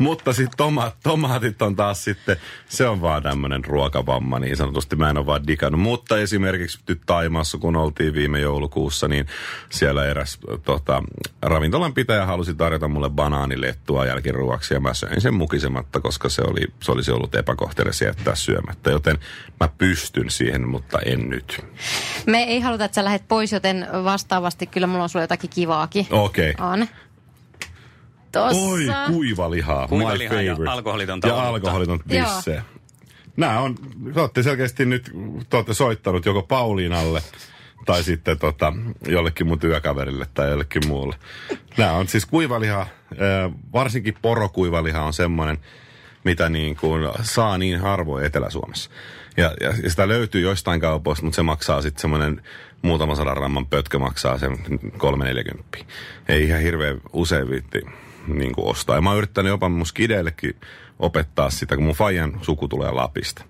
[0.00, 2.36] mutta sitten toma, tomaatit on taas sitten,
[2.68, 4.96] se on vaan tämmöinen ruokavamma niin sanotusti.
[4.96, 5.80] Mä en ole vaan digannut.
[5.80, 9.26] Mutta esimerkiksi nyt Taimaassa, kun oltiin viime joulukuussa, niin
[9.70, 11.02] siellä eräs tota,
[11.42, 16.66] ravintolan pitäjä halusi tarjota mulle banaanilettua jälkiruoksi ja mä söin sen mukisematta, koska se, oli,
[16.82, 18.90] se olisi ollut epäkohtelias jättää syömättä.
[18.90, 19.18] Joten
[19.60, 21.64] mä pystyn siihen, mutta en nyt.
[22.26, 26.06] Me ei haluta, että sä lähdet pois, joten vastaavasti kyllä mulla on sulla jotakin kivaakin.
[26.10, 26.54] Okei.
[26.60, 26.86] On.
[28.32, 28.60] Tossa.
[28.60, 29.88] Oi, kuivalihaa.
[29.88, 30.72] Kuivalihaa my ja favorite.
[30.72, 32.24] alkoholitonta Ja alkoholiton Joo.
[32.24, 32.62] pisse.
[33.36, 33.74] Nämä on,
[34.14, 35.10] te olette selkeästi nyt,
[35.50, 37.22] te olette soittanut joko Pauliinalle
[37.86, 38.72] tai sitten tota,
[39.08, 41.16] jollekin mun työkaverille tai jollekin muulle.
[41.76, 42.86] Nämä on siis kuivaliha,
[43.72, 45.58] varsinkin porokuivaliha on semmoinen,
[46.24, 48.90] mitä niin kuin saa niin harvoin Etelä-Suomessa.
[49.36, 52.42] Ja, ja, ja sitä löytyy joistain kaupoista, mutta se maksaa sitten semmoinen
[52.86, 54.58] muutama sadan ramman pötkö maksaa sen
[54.98, 55.78] 340.
[56.28, 57.82] Ei ihan hirveän usein viitti
[58.26, 58.96] niin kuin ostaa.
[58.96, 60.56] Ja mä oon yrittänyt jopa mun skideillekin
[60.98, 63.44] opettaa sitä, kun mun fajan suku tulee Lapista.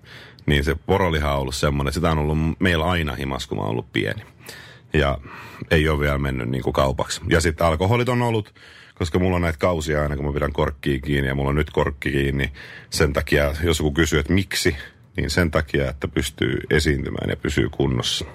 [0.45, 3.71] Niin se poroliha on ollut semmoinen, sitä on ollut meillä aina himas, kun mä oon
[3.71, 4.21] ollut pieni.
[4.93, 5.17] Ja
[5.71, 7.21] ei ole vielä mennyt niin kuin kaupaksi.
[7.29, 8.53] Ja sitten alkoholit on ollut,
[8.95, 11.69] koska mulla on näitä kausia aina, kun mä pidän korkkiin kiinni ja mulla on nyt
[11.69, 12.51] korkki kiinni.
[12.89, 14.75] Sen takia, jos joku kysyy, että miksi,
[15.17, 18.25] niin sen takia, että pystyy esiintymään ja pysyy kunnossa.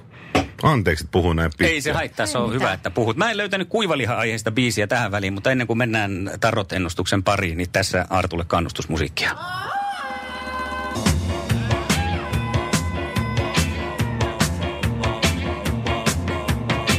[0.62, 1.70] Anteeksi, että puhun näin pitkään.
[1.70, 3.16] Ei se haittaa, se on hyvä, että puhut.
[3.16, 8.06] Mä en löytänyt kuivaliha-aiheesta biisiä tähän väliin, mutta ennen kuin mennään tarot-ennustuksen pariin, niin tässä
[8.10, 9.34] Artulle kannustusmusiikkia.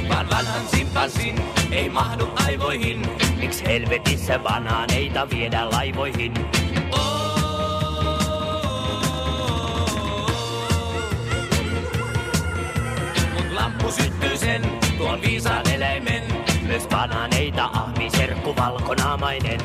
[0.09, 1.35] Vaan vanhan simpanssin
[1.71, 3.01] ei mahdu aivoihin.
[3.39, 6.33] Miks helvetissä banaaneita viedään laivoihin?
[13.83, 14.61] Mut lamppu syttyy sen,
[14.97, 16.23] tuon viisaan eläimen.
[16.61, 19.59] Myös banaaneita ahmi serkku valkonaamainen.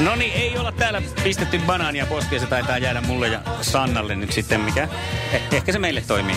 [0.00, 4.32] No niin, ei olla täällä pistetty banaania poskeen, se taitaa jäädä mulle ja Sannalle nyt
[4.32, 4.88] sitten, mikä
[5.32, 6.36] eh- ehkä se meille toimii.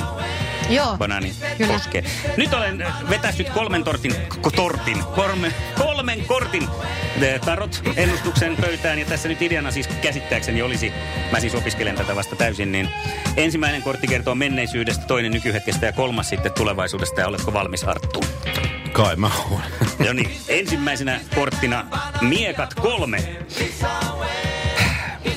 [0.69, 0.97] Joo.
[0.97, 1.73] banaani Kyllä.
[1.73, 2.03] koskee.
[2.37, 4.15] Nyt olen vetässyt kolmen tortin,
[4.55, 6.67] tortin, kolme, kolmen kortin
[7.21, 8.99] eh, tarot ennustuksen pöytään.
[8.99, 10.93] Ja tässä nyt ideana siis käsittääkseni olisi,
[11.31, 12.89] mä siis opiskelen tätä vasta täysin, niin
[13.37, 17.21] ensimmäinen kortti kertoo menneisyydestä, toinen nykyhetkestä ja kolmas sitten tulevaisuudesta.
[17.21, 18.23] Ja oletko valmis Arttu?
[18.91, 19.61] Kai mä oon.
[20.05, 21.85] No niin, ensimmäisenä korttina
[22.21, 23.17] miekat kolme.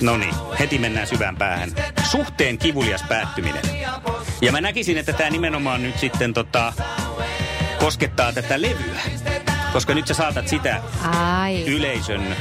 [0.00, 1.70] No niin, heti mennään syvään päähän.
[2.10, 3.62] Suhteen kivulias päättyminen.
[4.42, 6.72] Ja mä näkisin, että tämä nimenomaan nyt sitten tota,
[7.78, 9.00] koskettaa tätä levyä.
[9.72, 10.80] Koska nyt sä saatat sitä
[11.18, 11.64] Ai.
[11.66, 12.36] yleisön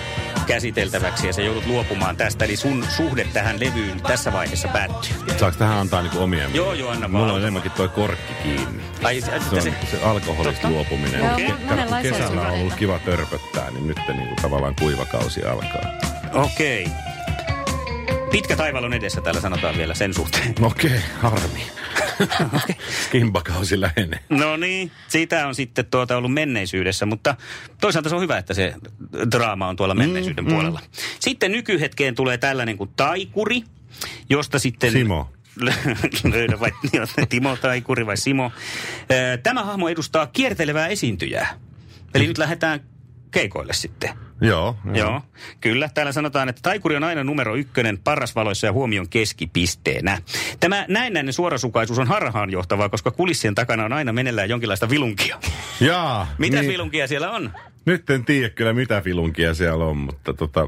[0.48, 2.46] käsiteltäväksi ja sä joudut luopumaan tästä.
[2.46, 5.12] Eli sun suhde tähän levyyn tässä vaiheessa päättyy.
[5.38, 6.50] Saanko tähän antaa niinku omia?
[6.54, 7.36] Joo, joo, anna Mulla vaan.
[7.36, 8.84] on enemmänkin toi korkki kiinni.
[9.04, 10.70] Ai, se, Se on se, se alkoholista Totta.
[10.70, 11.20] luopuminen.
[11.20, 15.92] Joo, monenlaisia kesällä on ollut kiva törpöttää, niin nyt niinku tavallaan kuivakausi alkaa.
[16.34, 16.88] Okei.
[18.36, 20.56] Pitkä taival on edessä, täällä sanotaan vielä sen suhteen.
[20.62, 21.68] Okei, harmi.
[23.12, 24.20] Kimpakausi lähenee.
[24.30, 27.36] No niin, siitä on sitten tuota ollut menneisyydessä, mutta
[27.82, 28.74] toisaalta se on hyvä, että se
[29.32, 30.82] draama on tuolla menneisyyden mm, puolella.
[31.20, 33.64] Sitten nykyhetkeen tulee tällainen kuin taikuri,
[34.30, 34.92] josta sitten...
[34.92, 35.30] Simo.
[36.34, 36.72] Löydä vai
[37.30, 38.52] Timo Taikuri vai Simo.
[39.44, 41.60] Tämä hahmo edustaa kiertelevää esiintyjää.
[42.14, 42.80] Eli nyt lähdetään
[43.32, 44.25] keikoille sitten.
[44.42, 44.76] Joo.
[44.94, 45.22] Joo,
[45.62, 45.90] kyllä.
[45.94, 50.22] Täällä sanotaan, että taikuri on aina numero ykkönen parasvaloissa ja huomion keskipisteenä.
[50.60, 55.40] Tämä näennäinen suorasukaisuus on harhaanjohtavaa, koska kulissien takana on aina meneillään jonkinlaista vilunkia.
[55.80, 56.28] Jaa.
[56.38, 57.52] Mitä niin, vilunkia siellä on?
[57.86, 60.68] Nyt en tiedä kyllä mitä filunkia siellä on, mutta tota,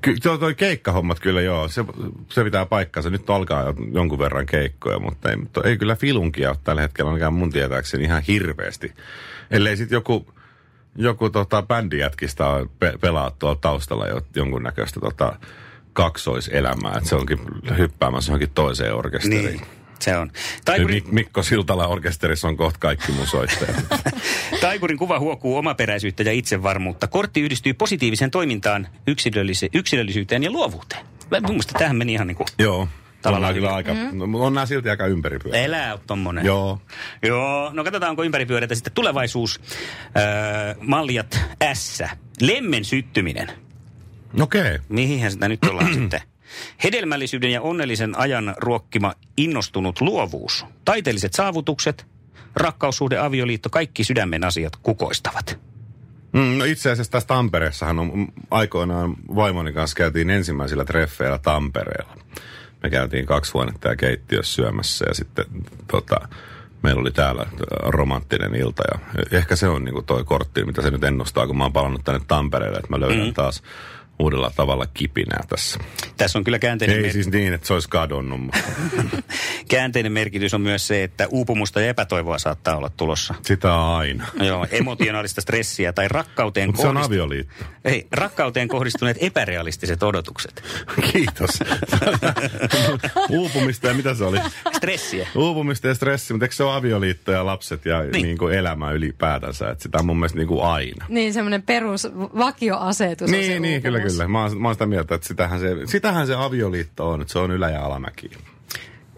[0.00, 1.84] ky, toi, toi keikkahommat kyllä joo, se,
[2.28, 3.10] se pitää paikkansa.
[3.10, 7.10] Nyt alkaa jo jonkun verran keikkoja, mutta ei, mutta ei kyllä filunkia ole tällä hetkellä
[7.10, 8.92] ainakaan mun tietääkseni ihan hirveästi.
[9.50, 10.26] Ellei sitten joku,
[10.96, 15.36] joku tota, bändijätkistä on pe- pelaa tuolla taustalla jo, jonkunnäköistä tota,
[15.92, 17.38] kaksoiselämää, että se onkin
[17.78, 19.46] hyppäämässä johonkin toiseen orkesteriin.
[19.46, 19.66] Niin.
[19.98, 20.32] Se on.
[20.64, 21.02] Taikurin...
[21.10, 23.76] Mikko Siltala orkesterissa on kohta kaikki mun soittajat.
[24.60, 27.06] Taikurin kuva huokuu omaperäisyyttä ja itsevarmuutta.
[27.06, 31.06] Kortti yhdistyy positiiviseen toimintaan, yksilöllis- yksilöllisyyteen ja luovuuteen.
[31.30, 32.46] Mun mielestä tähän meni ihan niin kuin...
[32.58, 32.88] Joo.
[33.22, 34.34] Tavallaan kyllä aika, mm.
[34.34, 35.64] on nämä silti aika ympäripyöreitä.
[35.64, 36.44] Elää tommonen.
[36.44, 36.78] Joo.
[37.22, 39.60] Joo, no katsotaan onko ympäripyöreitä sitten tulevaisuus.
[40.16, 41.40] Öö, maljat
[41.74, 42.02] S.
[42.40, 43.48] Lemmen syttyminen.
[44.40, 44.60] Okei.
[44.60, 44.78] Okay.
[44.88, 46.20] Mihinhän sitä nyt ollaan sitten?
[46.84, 50.66] Hedelmällisyyden ja onnellisen ajan ruokkima innostunut luovuus.
[50.84, 52.06] Taiteelliset saavutukset,
[52.56, 55.58] rakkaussuhde, avioliitto, kaikki sydämen asiat kukoistavat.
[56.32, 62.16] Mm, no itse asiassa tässä Tampereessahan on aikoinaan vaimoni kanssa käytiin ensimmäisillä treffeillä Tampereella.
[62.82, 65.44] Me käytiin kaksi huonetta ja keittiössä syömässä ja sitten
[65.86, 66.28] tota,
[66.82, 68.82] meillä oli täällä romanttinen ilta.
[68.92, 68.98] Ja
[69.38, 72.20] ehkä se on niin toi kortti, mitä se nyt ennustaa, kun mä oon palannut tänne
[72.28, 73.34] Tampereelle, että mä löydän mm.
[73.34, 73.62] taas
[74.18, 75.80] uudella tavalla kipinää tässä.
[76.16, 76.96] Tässä on kyllä käänteinen...
[76.96, 78.40] Ei mer- siis niin, että se olisi kadonnut.
[79.72, 83.34] Käänteinen merkitys on myös se, että uupumusta ja epätoivoa saattaa olla tulossa.
[83.42, 84.26] Sitä on aina.
[84.40, 86.98] Joo, emotionaalista stressiä tai rakkauteen Mutta kohdistu...
[86.98, 87.64] se on avioliitto.
[87.84, 90.62] Ei, rakkauteen kohdistuneet epärealistiset odotukset.
[91.12, 91.50] Kiitos.
[93.30, 94.38] Uupumista ja mitä se oli?
[94.76, 95.28] Stressiä.
[95.34, 98.12] Uupumista ja stressi, mutta eikö se ole avioliitto ja lapset ja niin.
[98.12, 99.70] Niin kuin elämä ylipäätänsä?
[99.70, 101.06] Että sitä on mun mielestä niin kuin aina.
[101.08, 104.28] Niin, semmoinen perus vakioasetus Niin, niin, kyllä, kyllä.
[104.28, 107.38] Mä oon, mä oon sitä mieltä, että sitähän se, sitähän se avioliitto on, että se
[107.38, 108.30] on ylä- ja alamäki.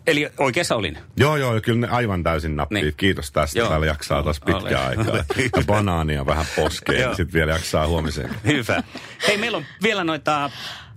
[0.06, 0.98] Eli oikeassa olin.
[1.16, 2.82] Joo, joo, kyllä ne aivan täysin nappii.
[2.82, 2.94] Niin.
[2.96, 3.58] Kiitos tästä.
[3.58, 3.68] Joo.
[3.68, 5.16] Täällä jaksaa taas pitkään aikaa.
[5.16, 8.30] Ja banaania vähän poskeen, ja sitten vielä jaksaa huomiseen.
[8.46, 8.82] Hyvä.
[9.28, 10.50] Hei, meillä on vielä noita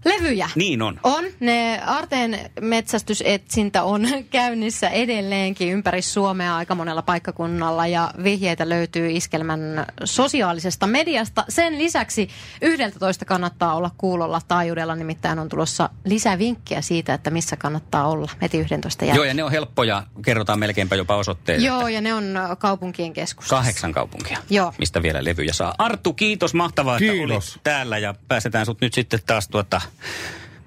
[0.08, 0.50] Levyjä.
[0.56, 1.00] Niin on.
[1.04, 1.26] On.
[1.39, 9.86] Ne Arteen metsästysetsintä on käynnissä edelleenkin ympäri Suomea aika monella paikkakunnalla ja vihjeitä löytyy iskelmän
[10.04, 11.46] sosiaalisesta mediasta.
[11.50, 12.30] Sen lisäksi
[12.62, 18.60] 11 kannattaa olla kuulolla taajuudella, nimittäin on tulossa lisävinkkiä siitä, että missä kannattaa olla heti
[18.60, 19.17] 11 jälkeen.
[19.17, 21.62] Joo, ja ne on helppoja, kerrotaan melkeinpä jopa osoitteet.
[21.62, 23.56] Joo, ja ne on kaupunkien keskustassa.
[23.56, 24.74] Kahdeksan kaupunkia, Joo.
[24.80, 25.76] mistä vielä levyjä saa.
[25.78, 27.20] Arttu, kiitos, mahtavaa, kiitos.
[27.48, 29.82] että olit täällä ja pääsetään sut nyt sitten taas tuota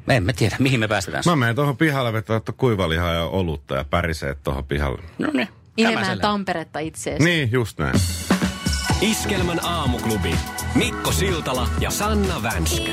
[0.07, 1.23] me emme tiedä, mihin me päästetään.
[1.27, 5.03] Mä menen tuohon pihalle vetää kuivalihaa ja olutta ja pärisee tuohon pihalle.
[5.19, 5.49] No niin.
[5.77, 7.25] Inemään Tamperetta itseesi.
[7.25, 7.95] Niin, just näin.
[9.01, 10.35] Iskelmän aamuklubi.
[10.75, 12.93] Mikko Siltala ja Sanna Vänskä.